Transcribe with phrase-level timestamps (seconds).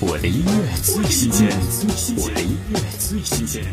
[0.00, 1.48] 我的音乐最新鲜，
[2.16, 3.64] 我的音乐最新鲜。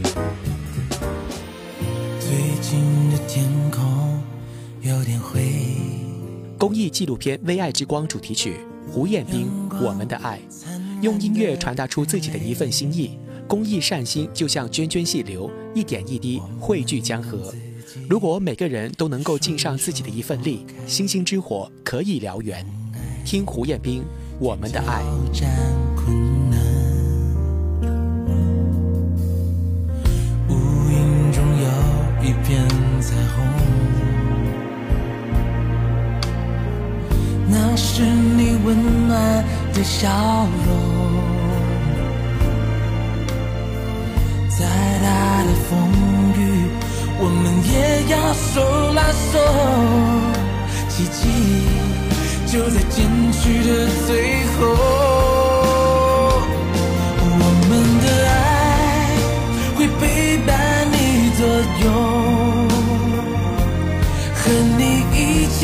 [2.19, 2.29] 最
[2.63, 4.19] 近的天空
[4.81, 5.43] 有点灰。
[6.57, 8.55] 公益纪录片《为爱之光》主题曲，
[8.91, 9.47] 胡彦斌
[9.85, 10.39] 《我们的爱》，
[11.03, 12.91] 用音乐传达出自己的一份心。
[12.91, 13.11] 意。
[13.47, 14.27] 公益善心。
[14.33, 17.53] 就像涓涓细流，一点一滴汇聚江河。
[18.09, 22.65] 如果每个人都能够尽上自己的一份力，星星之火可以燎原。
[23.23, 24.01] 听胡彦斌
[24.39, 25.01] 《我们的爱》。
[25.37, 25.49] 战
[25.95, 26.15] 困
[26.49, 26.59] 难，
[30.49, 30.53] 乌
[30.89, 31.67] 云中有
[32.23, 32.67] 一片
[33.01, 33.35] 彩虹，
[37.49, 40.09] 那是你温暖的笑
[40.65, 40.69] 容。
[44.57, 44.59] 再
[45.01, 45.69] 大的风
[46.37, 46.39] 雨，
[47.19, 47.73] 我们也
[48.09, 48.53] 要手
[48.93, 48.99] 拉
[49.31, 49.33] 手，
[50.87, 51.19] 奇迹
[52.55, 54.59] 就在坚持的最后。
[57.19, 58.31] 我们的爱
[59.75, 60.01] 会陪
[60.47, 60.49] 伴
[60.89, 60.95] 你
[61.35, 61.45] 左
[61.83, 61.85] 右，
[64.33, 64.39] 和
[64.77, 64.81] 你
[65.11, 65.59] 一起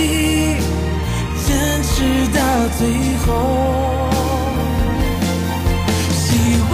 [1.46, 1.48] 坚
[1.82, 1.88] 持
[2.36, 2.38] 到
[2.78, 2.80] 最
[3.24, 3.26] 后。
[6.12, 6.28] 希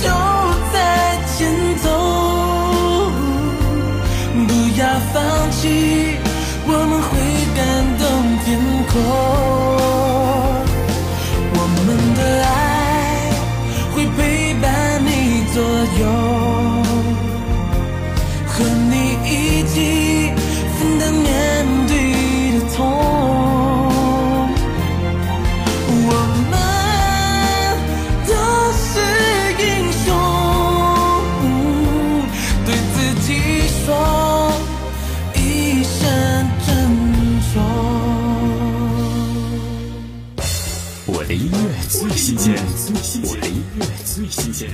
[0.00, 0.02] 就
[0.72, 0.76] 在
[1.34, 1.36] 前
[1.82, 1.84] 头，
[4.46, 5.14] 不要放
[5.50, 6.15] 弃，
[41.26, 42.54] 我的音乐最新鲜，
[43.24, 44.70] 我的音乐最新鲜。